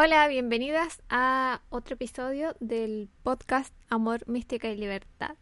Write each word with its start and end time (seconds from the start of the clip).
Hola, 0.00 0.28
bienvenidas 0.28 1.02
a 1.08 1.60
otro 1.70 1.94
episodio 1.94 2.54
del 2.60 3.08
podcast 3.24 3.74
Amor, 3.88 4.22
Mística 4.28 4.68
y 4.68 4.76
Libertad. 4.76 5.34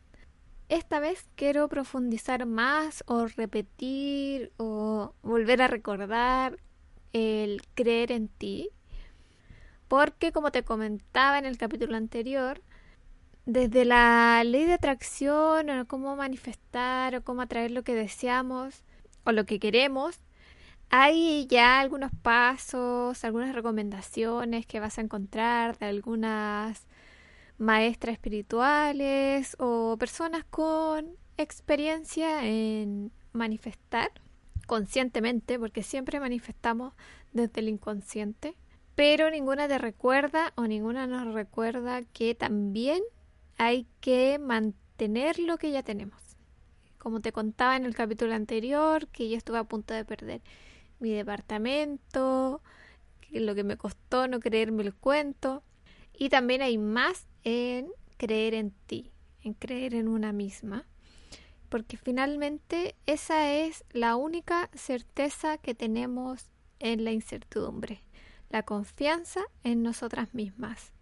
Esta 0.70 0.98
vez 0.98 1.26
quiero 1.34 1.68
profundizar 1.68 2.46
más 2.46 3.04
o 3.06 3.26
repetir 3.26 4.52
o 4.56 5.12
volver 5.20 5.60
a 5.60 5.68
recordar 5.68 6.58
el 7.12 7.60
creer 7.74 8.12
en 8.12 8.28
ti, 8.28 8.70
porque 9.88 10.32
como 10.32 10.50
te 10.50 10.62
comentaba 10.62 11.38
en 11.38 11.44
el 11.44 11.58
capítulo 11.58 11.94
anterior, 11.94 12.62
desde 13.44 13.84
la 13.84 14.42
ley 14.42 14.64
de 14.64 14.72
atracción 14.72 15.68
o 15.68 15.86
cómo 15.86 16.16
manifestar 16.16 17.14
o 17.14 17.22
cómo 17.22 17.42
atraer 17.42 17.72
lo 17.72 17.84
que 17.84 17.94
deseamos 17.94 18.84
o 19.24 19.32
lo 19.32 19.44
que 19.44 19.60
queremos, 19.60 20.18
hay 20.90 21.46
ya 21.46 21.80
algunos 21.80 22.12
pasos, 22.22 23.24
algunas 23.24 23.54
recomendaciones 23.54 24.66
que 24.66 24.80
vas 24.80 24.98
a 24.98 25.02
encontrar 25.02 25.78
de 25.78 25.86
algunas 25.86 26.86
maestras 27.58 28.14
espirituales 28.14 29.56
o 29.58 29.96
personas 29.98 30.44
con 30.44 31.16
experiencia 31.36 32.46
en 32.46 33.12
manifestar 33.32 34.10
conscientemente, 34.66 35.58
porque 35.58 35.82
siempre 35.82 36.20
manifestamos 36.20 36.92
desde 37.32 37.60
el 37.60 37.68
inconsciente, 37.68 38.56
pero 38.94 39.30
ninguna 39.30 39.68
te 39.68 39.78
recuerda 39.78 40.52
o 40.56 40.66
ninguna 40.66 41.06
nos 41.06 41.32
recuerda 41.34 42.02
que 42.02 42.34
también 42.34 43.02
hay 43.58 43.86
que 44.00 44.38
mantener 44.38 45.38
lo 45.38 45.56
que 45.58 45.70
ya 45.70 45.82
tenemos. 45.82 46.20
Como 46.98 47.20
te 47.20 47.32
contaba 47.32 47.76
en 47.76 47.84
el 47.84 47.94
capítulo 47.94 48.34
anterior, 48.34 49.06
que 49.08 49.28
yo 49.28 49.36
estuve 49.36 49.58
a 49.58 49.64
punto 49.64 49.94
de 49.94 50.04
perder 50.04 50.42
mi 50.98 51.10
departamento, 51.12 52.62
lo 53.30 53.54
que 53.54 53.64
me 53.64 53.76
costó 53.76 54.28
no 54.28 54.40
creerme 54.40 54.82
el 54.82 54.94
cuento. 54.94 55.62
Y 56.18 56.28
también 56.28 56.62
hay 56.62 56.78
más 56.78 57.26
en 57.44 57.88
creer 58.16 58.54
en 58.54 58.70
ti, 58.86 59.12
en 59.42 59.54
creer 59.54 59.94
en 59.94 60.08
una 60.08 60.32
misma. 60.32 60.86
Porque 61.68 61.96
finalmente 61.96 62.94
esa 63.06 63.52
es 63.52 63.84
la 63.90 64.16
única 64.16 64.70
certeza 64.74 65.58
que 65.58 65.74
tenemos 65.74 66.46
en 66.78 67.04
la 67.04 67.12
incertidumbre, 67.12 68.02
la 68.50 68.62
confianza 68.62 69.40
en 69.64 69.82
nosotras 69.82 70.32
mismas. 70.32 70.92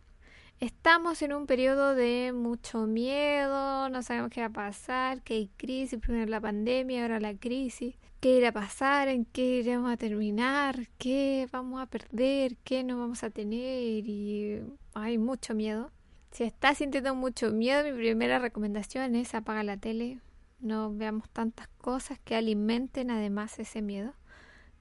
Estamos 0.61 1.21
en 1.23 1.33
un 1.33 1.47
periodo 1.47 1.95
de 1.95 2.33
mucho 2.33 2.87
miedo, 2.87 3.89
no 3.89 4.03
sabemos 4.03 4.31
qué 4.31 4.41
va 4.41 4.47
a 4.47 4.51
pasar, 4.51 5.21
que 5.23 5.35
hay 5.35 5.49
crisis, 5.57 5.99
primero 6.01 6.27
la 6.27 6.41
pandemia, 6.41 7.03
ahora 7.03 7.21
la 7.21 7.35
crisis, 7.35 7.97
qué 8.21 8.39
irá 8.39 8.49
a 8.51 8.53
pasar, 8.53 9.09
en 9.09 9.25
qué 9.25 9.59
iremos 9.59 9.93
a 9.93 9.97
terminar, 9.97 10.89
qué 10.97 11.49
vamos 11.53 11.83
a 11.83 11.87
perder, 11.87 12.57
qué 12.65 12.85
no 12.85 12.99
vamos 12.99 13.25
a 13.25 13.31
tener 13.31 14.09
y 14.09 14.63
hay 14.95 15.19
mucho 15.19 15.55
miedo. 15.55 15.91
Si 16.31 16.45
estás 16.45 16.79
sintiendo 16.79 17.15
mucho 17.15 17.51
miedo, 17.51 17.85
mi 17.85 17.93
primera 17.93 18.39
recomendación 18.39 19.17
es 19.17 19.35
apagar 19.35 19.65
la 19.65 19.77
tele, 19.77 20.21
no 20.61 20.95
veamos 20.95 21.29
tantas 21.31 21.69
cosas 21.79 22.19
que 22.25 22.37
alimenten 22.37 23.11
además 23.11 23.59
ese 23.59 23.83
miedo. 23.83 24.15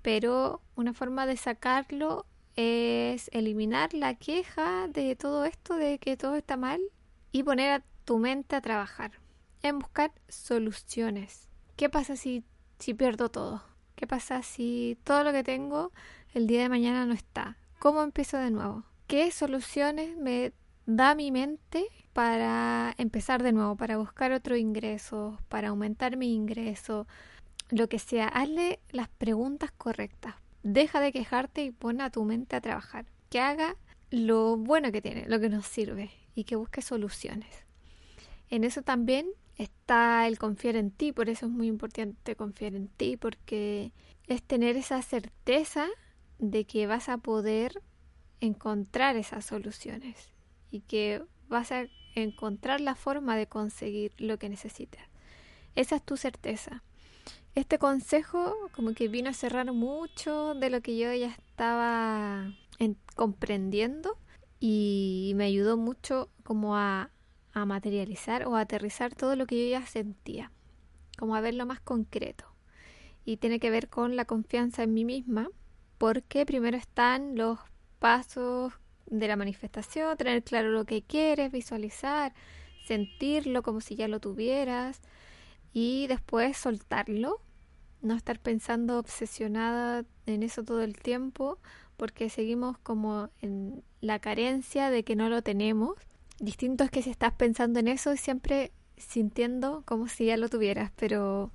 Pero 0.01 0.61
una 0.75 0.93
forma 0.93 1.25
de 1.25 1.35
sacarlo 1.35 2.25
es 2.55 3.29
eliminar 3.33 3.93
la 3.93 4.15
queja 4.15 4.87
de 4.87 5.15
todo 5.15 5.45
esto, 5.45 5.75
de 5.75 5.99
que 5.99 6.17
todo 6.17 6.35
está 6.35 6.57
mal, 6.57 6.81
y 7.31 7.43
poner 7.43 7.71
a 7.71 7.83
tu 8.05 8.19
mente 8.19 8.55
a 8.55 8.61
trabajar, 8.61 9.11
en 9.61 9.79
buscar 9.79 10.11
soluciones. 10.27 11.47
¿Qué 11.75 11.89
pasa 11.89 12.15
si, 12.15 12.43
si 12.79 12.93
pierdo 12.93 13.29
todo? 13.29 13.63
¿Qué 13.95 14.07
pasa 14.07 14.43
si 14.43 14.97
todo 15.03 15.23
lo 15.23 15.31
que 15.31 15.43
tengo 15.43 15.91
el 16.33 16.47
día 16.47 16.61
de 16.61 16.69
mañana 16.69 17.05
no 17.05 17.13
está? 17.13 17.57
¿Cómo 17.79 18.03
empiezo 18.03 18.37
de 18.37 18.51
nuevo? 18.51 18.83
¿Qué 19.07 19.31
soluciones 19.31 20.15
me 20.17 20.53
da 20.85 21.15
mi 21.15 21.31
mente 21.31 21.85
para 22.13 22.93
empezar 22.97 23.41
de 23.41 23.51
nuevo, 23.51 23.75
para 23.75 23.97
buscar 23.97 24.31
otro 24.31 24.55
ingreso, 24.55 25.39
para 25.49 25.69
aumentar 25.69 26.17
mi 26.17 26.33
ingreso, 26.33 27.07
lo 27.69 27.87
que 27.87 27.99
sea? 27.99 28.27
Hazle 28.27 28.79
las 28.91 29.09
preguntas 29.09 29.71
correctas 29.71 30.35
Deja 30.63 30.99
de 30.99 31.11
quejarte 31.11 31.63
y 31.63 31.71
pon 31.71 32.01
a 32.01 32.09
tu 32.09 32.23
mente 32.23 32.55
a 32.55 32.61
trabajar. 32.61 33.05
Que 33.29 33.39
haga 33.39 33.75
lo 34.09 34.57
bueno 34.57 34.91
que 34.91 35.01
tiene, 35.01 35.25
lo 35.27 35.39
que 35.39 35.49
nos 35.49 35.65
sirve 35.65 36.11
y 36.35 36.45
que 36.45 36.55
busque 36.55 36.81
soluciones. 36.81 37.65
En 38.49 38.63
eso 38.63 38.81
también 38.81 39.27
está 39.57 40.27
el 40.27 40.39
confiar 40.39 40.75
en 40.75 40.91
ti, 40.91 41.11
por 41.11 41.29
eso 41.29 41.47
es 41.47 41.51
muy 41.51 41.67
importante 41.67 42.35
confiar 42.35 42.75
en 42.75 42.87
ti, 42.87 43.17
porque 43.17 43.91
es 44.27 44.43
tener 44.43 44.77
esa 44.77 45.01
certeza 45.01 45.87
de 46.39 46.65
que 46.65 46.87
vas 46.87 47.09
a 47.09 47.17
poder 47.17 47.81
encontrar 48.39 49.15
esas 49.15 49.45
soluciones 49.45 50.29
y 50.71 50.81
que 50.81 51.23
vas 51.47 51.71
a 51.71 51.87
encontrar 52.15 52.81
la 52.81 52.95
forma 52.95 53.35
de 53.35 53.47
conseguir 53.47 54.13
lo 54.17 54.37
que 54.37 54.49
necesitas. 54.49 55.03
Esa 55.75 55.95
es 55.95 56.03
tu 56.03 56.17
certeza. 56.17 56.83
Este 57.55 57.77
consejo 57.77 58.55
como 58.71 58.95
que 58.95 59.07
vino 59.07 59.29
a 59.29 59.33
cerrar 59.33 59.71
mucho 59.73 60.55
de 60.55 60.71
lo 60.71 60.81
que 60.81 60.97
yo 60.97 61.13
ya 61.13 61.27
estaba 61.27 62.51
comprendiendo 63.15 64.17
y 64.59 65.33
me 65.35 65.45
ayudó 65.45 65.77
mucho 65.77 66.29
como 66.43 66.75
a, 66.75 67.11
a 67.53 67.65
materializar 67.65 68.47
o 68.47 68.55
a 68.55 68.61
aterrizar 68.61 69.13
todo 69.13 69.35
lo 69.35 69.45
que 69.45 69.63
yo 69.63 69.69
ya 69.69 69.85
sentía, 69.85 70.51
como 71.19 71.35
a 71.35 71.41
verlo 71.41 71.67
más 71.67 71.79
concreto. 71.79 72.45
Y 73.23 73.37
tiene 73.37 73.59
que 73.59 73.69
ver 73.69 73.87
con 73.87 74.15
la 74.15 74.25
confianza 74.25 74.81
en 74.81 74.95
mí 74.95 75.05
misma, 75.05 75.47
porque 75.99 76.47
primero 76.47 76.75
están 76.75 77.35
los 77.35 77.59
pasos 77.99 78.73
de 79.05 79.27
la 79.27 79.35
manifestación, 79.35 80.17
tener 80.17 80.43
claro 80.43 80.69
lo 80.69 80.85
que 80.85 81.03
quieres, 81.03 81.51
visualizar, 81.51 82.33
sentirlo 82.83 83.61
como 83.61 83.79
si 83.79 83.95
ya 83.95 84.07
lo 84.07 84.19
tuvieras, 84.19 85.01
y 85.73 86.07
después 86.07 86.55
soltarlo, 86.57 87.41
no 88.03 88.15
estar 88.15 88.39
pensando 88.39 88.99
obsesionada 88.99 90.05
en 90.25 90.43
eso 90.43 90.63
todo 90.63 90.81
el 90.81 90.97
tiempo 90.97 91.57
porque 91.97 92.29
seguimos 92.29 92.77
como 92.79 93.29
en 93.41 93.83
la 94.01 94.19
carencia 94.19 94.89
de 94.89 95.03
que 95.03 95.15
no 95.15 95.29
lo 95.29 95.41
tenemos. 95.41 95.95
Distinto 96.39 96.83
es 96.83 96.91
que 96.91 97.01
si 97.01 97.09
estás 97.09 97.33
pensando 97.33 97.79
en 97.79 97.87
eso 97.87 98.15
siempre 98.17 98.71
sintiendo 98.97 99.83
como 99.85 100.07
si 100.07 100.25
ya 100.25 100.37
lo 100.37 100.49
tuvieras, 100.49 100.91
pero 100.95 101.51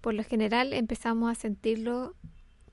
por 0.00 0.14
lo 0.14 0.24
general 0.24 0.72
empezamos 0.72 1.30
a 1.30 1.34
sentirlo 1.34 2.14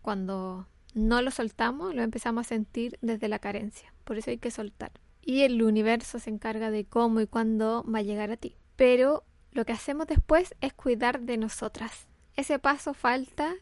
cuando 0.02 0.68
no 0.94 1.22
lo 1.22 1.32
soltamos, 1.32 1.94
lo 1.96 2.04
empezamos 2.04 2.46
a 2.46 2.50
sentir 2.50 2.98
desde 3.02 3.28
la 3.28 3.40
carencia. 3.40 3.94
Por 4.04 4.18
eso 4.18 4.30
hay 4.30 4.38
que 4.38 4.52
soltar. 4.52 4.92
Y 5.22 5.42
el 5.42 5.62
universo 5.64 6.20
se 6.20 6.30
encarga 6.30 6.70
de 6.70 6.86
cómo 6.86 7.20
y 7.20 7.28
cuándo 7.28 7.84
va 7.92 8.00
a 8.00 8.04
llegar 8.04 8.32
a 8.32 8.38
ti. 8.38 8.56
Pero 8.76 9.24
lo 9.52 9.66
que 9.66 9.74
hacemos 9.74 10.08
después 10.08 10.54
es 10.62 10.74
cuidar 10.74 11.22
de 11.22 11.38
nosotras. 11.38 12.08
Ese 12.36 12.60
paso 12.60 12.94
falta 12.94 13.54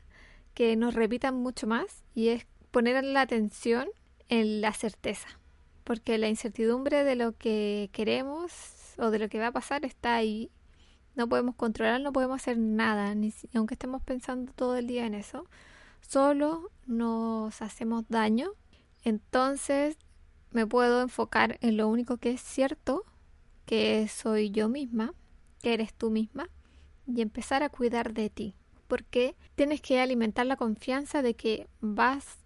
que 0.54 0.76
nos 0.76 0.94
repitan 0.94 1.36
mucho 1.36 1.68
más 1.68 2.04
y 2.16 2.30
es 2.30 2.48
poner 2.72 3.04
la 3.04 3.22
atención 3.22 3.88
en 4.30 4.62
la 4.62 4.74
certeza, 4.74 5.28
porque 5.84 6.18
la 6.18 6.28
incertidumbre 6.28 7.04
de 7.04 7.16
lo 7.16 7.38
que 7.38 7.90
queremos 7.94 8.52
o 8.98 9.12
de 9.12 9.20
lo 9.20 9.30
que 9.30 9.40
va 9.40 9.48
a 9.48 9.52
pasar 9.52 9.86
está 9.86 10.16
ahí. 10.16 10.52
No 11.16 11.30
podemos 11.30 11.56
controlar, 11.56 12.02
no 12.02 12.12
podemos 12.12 12.42
hacer 12.42 12.58
nada, 12.58 13.14
ni 13.14 13.32
aunque 13.54 13.76
estemos 13.76 14.02
pensando 14.02 14.52
todo 14.54 14.78
el 14.78 14.88
día 14.88 15.06
en 15.06 15.14
eso, 15.14 15.48
solo 16.02 16.72
nos 16.88 17.62
hacemos 17.62 18.06
daño. 18.10 18.54
Entonces 19.04 19.98
me 20.50 20.66
puedo 20.66 21.02
enfocar 21.02 21.58
en 21.62 21.78
lo 21.78 21.88
único 21.88 22.18
que 22.18 22.32
es 22.32 22.42
cierto, 22.42 23.04
que 23.66 24.08
soy 24.08 24.50
yo 24.50 24.68
misma, 24.68 25.14
que 25.62 25.74
eres 25.74 25.94
tú 25.94 26.10
misma 26.10 26.50
y 27.06 27.22
empezar 27.22 27.62
a 27.62 27.70
cuidar 27.70 28.14
de 28.14 28.30
ti. 28.30 28.56
Porque 28.94 29.36
tienes 29.56 29.82
que 29.82 30.00
alimentar 30.00 30.46
la 30.46 30.56
confianza 30.56 31.24
de 31.24 31.34
que 31.34 31.68
vas 31.82 32.38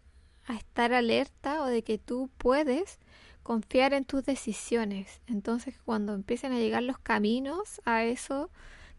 a 0.46 0.56
estar 0.56 0.94
alerta 0.94 1.62
o 1.62 1.66
de 1.66 1.84
que 1.84 1.98
tú 1.98 2.30
puedes 2.38 3.00
confiar 3.44 3.94
en 3.94 4.06
tus 4.06 4.24
decisiones. 4.24 5.20
Entonces, 5.28 5.76
cuando 5.84 6.14
empiecen 6.14 6.54
a 6.54 6.58
llegar 6.60 6.84
los 6.84 7.00
caminos 7.00 7.82
a 7.84 8.06
eso 8.06 8.50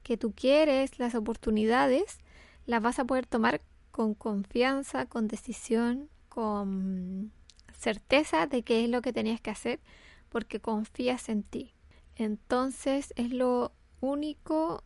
que 0.02 0.18
tú 0.18 0.34
quieres, 0.34 0.98
las 0.98 1.14
oportunidades, 1.14 2.18
las 2.66 2.82
vas 2.82 2.98
a 2.98 3.06
poder 3.06 3.24
tomar 3.24 3.62
con 3.92 4.12
confianza, 4.12 5.06
con 5.06 5.26
decisión, 5.26 6.10
con 6.28 7.32
certeza 7.72 8.46
de 8.46 8.62
qué 8.62 8.84
es 8.84 8.90
lo 8.90 9.00
que 9.00 9.14
tenías 9.14 9.40
que 9.40 9.48
hacer, 9.48 9.80
porque 10.28 10.60
confías 10.60 11.30
en 11.30 11.44
ti. 11.44 11.72
Entonces, 12.14 13.14
es 13.16 13.32
lo 13.32 13.72
único 14.02 14.84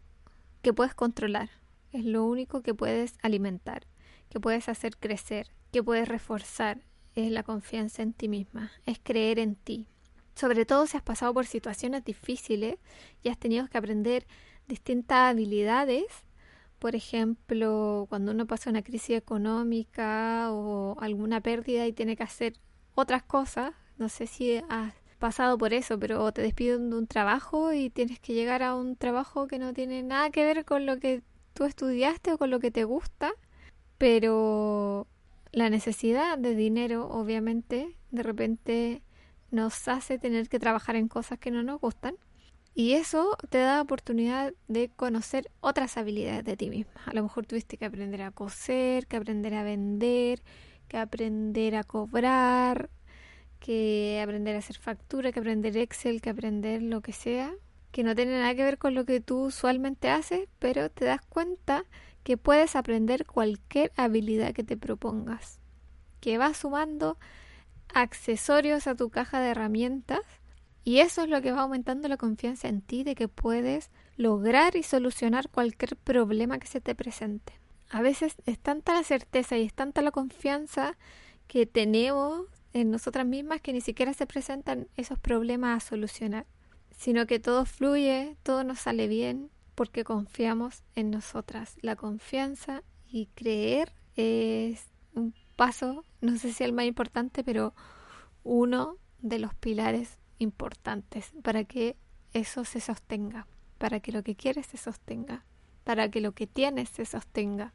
que 0.63 0.73
puedes 0.73 0.95
controlar, 0.95 1.51
es 1.93 2.05
lo 2.05 2.25
único 2.25 2.63
que 2.63 2.75
puedes 2.75 3.15
alimentar, 3.23 3.87
que 4.29 4.41
puedes 4.41 4.69
hacer 4.69 4.97
crecer, 4.97 5.49
que 5.73 5.83
puedes 5.83 6.09
reforzar, 6.09 6.81
es 7.15 7.31
la 7.31 7.43
confianza 7.43 8.03
en 8.03 8.13
ti 8.13 8.29
misma, 8.29 8.73
es 8.87 8.99
creer 9.03 9.39
en 9.39 9.55
ti. 9.55 9.87
Sobre 10.35 10.65
todo 10.65 10.87
si 10.87 10.97
has 10.97 11.03
pasado 11.03 11.35
por 11.35 11.47
situaciones 11.47 12.05
difíciles 12.05 12.77
y 13.23 13.29
has 13.29 13.39
tenido 13.39 13.69
que 13.69 13.77
aprender 13.77 14.27
distintas 14.67 15.31
habilidades, 15.31 16.07
por 16.79 16.97
ejemplo, 16.97 18.07
cuando 18.09 18.33
uno 18.33 18.47
pasa 18.47 18.71
una 18.71 18.83
crisis 18.83 19.17
económica 19.17 20.51
o 20.51 20.97
alguna 21.01 21.41
pérdida 21.41 21.87
y 21.87 21.93
tiene 21.93 22.17
que 22.17 22.25
hacer 22.25 22.55
otras 22.95 23.23
cosas 23.23 23.73
No 23.99 24.09
sé 24.09 24.27
si 24.27 24.57
has 24.69 24.93
pasado 25.19 25.57
por 25.59 25.73
eso, 25.73 25.99
pero 25.99 26.33
te 26.33 26.43
despiden 26.43 26.91
de 26.91 26.97
un 26.97 27.07
trabajo 27.07 27.73
y 27.73 27.91
tienes 27.91 28.19
que 28.19 28.35
llegar 28.35 28.63
a 28.65 28.75
un 28.75 28.97
trabajo 28.97 29.47
que 29.47 29.59
no 29.59 29.73
tiene 29.73 30.03
nada 30.03 30.31
que 30.31 30.45
ver 30.45 30.65
con 30.65 30.87
lo 30.87 30.99
que 30.99 31.23
tú 31.53 31.65
estudiaste 31.65 32.33
o 32.33 32.39
con 32.39 32.51
lo 32.51 32.61
que 32.61 32.71
te 32.71 32.85
gusta, 32.85 33.33
pero 33.99 35.07
la 35.53 35.71
necesidad 35.71 36.39
de 36.39 36.55
dinero, 36.55 37.09
obviamente, 37.09 37.97
de 38.11 38.23
repente 38.23 39.03
nos 39.51 39.87
hace 39.89 40.19
tener 40.19 40.49
que 40.49 40.59
trabajar 40.59 40.97
en 40.97 41.09
cosas 41.09 41.39
que 41.39 41.51
no 41.51 41.63
nos 41.63 41.81
gustan. 41.81 42.17
Y 42.75 42.95
eso 42.95 43.37
te 43.51 43.59
da 43.59 43.83
oportunidad 43.83 44.55
de 44.67 44.89
conocer 44.89 45.51
otras 45.61 45.99
habilidades 45.99 46.45
de 46.45 46.57
ti 46.57 46.71
misma. 46.71 47.03
A 47.05 47.13
lo 47.13 47.23
mejor 47.23 47.45
tuviste 47.45 47.77
que 47.77 47.85
aprender 47.85 48.23
a 48.23 48.31
coser, 48.31 49.07
que 49.07 49.19
aprender 49.19 49.55
a 49.55 49.63
vender, 49.63 50.43
que 50.89 50.97
aprender 50.97 51.77
a 51.77 51.85
cobrar, 51.85 52.89
que 53.61 54.21
aprender 54.23 54.57
a 54.57 54.61
hacer 54.61 54.79
factura, 54.79 55.33
que 55.33 55.41
aprender 55.41 55.77
Excel, 55.77 56.23
que 56.23 56.31
aprender 56.31 56.83
lo 56.83 57.03
que 57.03 57.13
sea, 57.13 57.55
que 57.93 58.03
no 58.03 58.15
tiene 58.15 58.41
nada 58.41 58.55
que 58.55 58.65
ver 58.65 58.79
con 58.79 58.95
lo 58.95 59.05
que 59.05 59.21
tú 59.21 59.45
usualmente 59.45 60.09
haces, 60.09 60.49
pero 60.59 60.91
te 60.91 61.05
das 61.05 61.21
cuenta 61.21 61.85
que 62.25 62.37
puedes 62.37 62.75
aprender 62.75 63.27
cualquier 63.27 63.93
habilidad 63.97 64.55
que 64.55 64.65
te 64.65 64.77
propongas, 64.77 65.61
que 66.21 66.39
vas 66.39 66.57
sumando 66.57 67.19
accesorios 67.95 68.87
a 68.87 68.95
tu 68.95 69.11
caja 69.11 69.41
de 69.41 69.51
herramientas 69.51 70.21
y 70.85 70.99
eso 70.99 71.23
es 71.23 71.29
lo 71.29 71.43
que 71.43 71.53
va 71.53 71.61
aumentando 71.61 72.09
la 72.09 72.17
confianza 72.17 72.69
en 72.69 72.81
ti 72.81 73.05
de 73.05 73.15
que 73.15 73.29
puedes 73.29 73.91
lograr 74.17 74.75
y 74.75 74.83
solucionar 74.83 75.49
cualquier 75.51 75.97
problema 75.97 76.59
que 76.59 76.67
se 76.67 76.81
te 76.81 76.95
presente. 76.95 77.53
A 77.91 78.01
veces 78.01 78.37
es 78.47 78.59
tanta 78.59 78.95
la 78.95 79.05
certeza 79.05 79.59
y 79.59 79.65
es 79.65 79.75
tanta 79.75 80.01
la 80.01 80.11
confianza 80.11 80.97
que 81.47 81.67
tenemos 81.67 82.47
en 82.73 82.91
nosotras 82.91 83.27
mismas 83.27 83.61
que 83.61 83.73
ni 83.73 83.83
siquiera 83.83 84.15
se 84.15 84.27
presentan 84.27 84.89
esos 84.97 85.19
problemas 85.19 85.77
a 85.77 85.87
solucionar, 85.87 86.47
sino 87.03 87.27
que 87.27 87.41
todo 87.41 87.67
fluye, 87.67 88.37
todo 88.45 88.63
nos 88.63 88.79
sale 88.79 89.09
bien 89.09 89.51
porque 89.75 90.05
confiamos 90.05 90.85
en 90.95 91.11
nosotras. 91.11 91.77
La 91.81 91.97
confianza 91.97 92.85
y 93.11 93.27
creer 93.35 93.93
es 94.15 94.87
un 95.13 95.35
paso, 95.57 96.05
no 96.21 96.37
sé 96.37 96.53
si 96.53 96.63
el 96.63 96.73
más 96.73 96.85
importante, 96.85 97.43
pero 97.43 97.75
uno 98.45 98.99
de 99.19 99.41
los 99.41 99.53
pilares 99.53 100.21
importantes 100.39 101.33
para 101.43 101.65
que 101.65 101.97
eso 102.35 102.65
se 102.65 102.79
sostenga, 102.79 103.49
para 103.79 103.99
que 103.99 104.13
lo 104.13 104.23
que 104.23 104.37
quieres 104.37 104.67
se 104.67 104.77
sostenga, 104.77 105.45
para 105.83 106.09
que 106.09 106.21
lo 106.21 106.31
que 106.31 106.47
tienes 106.47 106.89
se 106.89 107.05
sostenga 107.05 107.75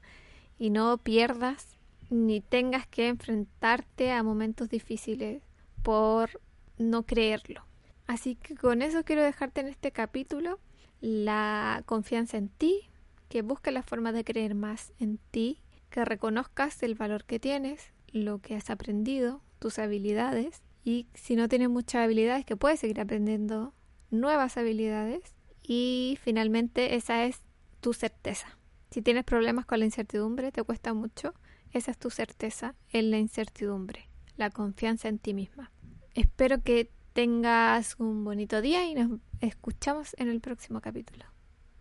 y 0.57 0.69
no 0.69 1.00
pierdas 1.00 1.77
ni 2.09 2.39
tengas 2.39 2.88
que 2.88 3.09
enfrentarte 3.09 4.09
a 4.13 4.24
momentos 4.24 4.69
difíciles 4.69 5.44
por 5.83 6.39
no 6.77 7.03
creerlo. 7.03 7.66
Así 8.07 8.36
que 8.36 8.56
con 8.56 8.81
eso 8.81 9.04
quiero 9.04 9.21
dejarte 9.21 9.62
en 9.62 9.68
este 9.68 9.92
capítulo 9.92 10.59
la 11.01 11.83
confianza 11.86 12.38
en 12.38 12.50
ti, 12.50 12.89
que 13.30 13.42
busques 13.42 13.74
la 13.74 13.83
forma 13.83 14.13
de 14.13 14.24
creer 14.24 14.56
más 14.56 14.94
en 15.00 15.19
ti, 15.31 15.62
que 15.89 16.06
reconozcas 16.06 16.81
el 16.83 16.95
valor 16.95 17.25
que 17.25 17.39
tienes, 17.39 17.92
lo 18.12 18.39
que 18.39 18.56
has 18.56 18.69
aprendido, 18.69 19.42
tus 19.59 19.80
habilidades 19.80 20.62
y 20.83 21.07
si 21.13 21.36
no 21.36 21.50
tienes 21.50 21.69
muchas 21.69 22.06
habilidades 22.06 22.45
que 22.45 22.56
puedes 22.56 22.80
seguir 22.80 23.01
aprendiendo 23.01 23.74
nuevas 24.10 24.57
habilidades 24.57 25.36
y 25.62 26.18
finalmente 26.21 26.95
esa 26.95 27.25
es 27.25 27.42
tu 27.81 27.94
certeza. 27.94 28.57
Si 28.89 29.01
tienes 29.01 29.25
problemas 29.25 29.65
con 29.65 29.80
la 29.80 29.86
incertidumbre, 29.86 30.53
te 30.53 30.63
cuesta 30.63 30.94
mucho, 30.94 31.33
esa 31.74 31.92
es 31.92 31.98
tu 31.98 32.10
certeza 32.10 32.75
en 32.92 33.12
la 33.12 33.18
incertidumbre, 33.18 34.07
la 34.38 34.50
confianza 34.50 35.10
en 35.10 35.19
ti 35.19 35.33
misma. 35.33 35.71
Espero 36.15 36.63
que 36.63 36.89
tengas 37.17 37.95
un 37.97 38.23
bonito 38.23 38.61
día 38.61 38.85
y 38.85 38.93
nos 38.93 39.19
escuchamos 39.41 40.15
en 40.19 40.29
el 40.29 40.39
próximo 40.39 40.81
capítulo. 40.81 41.25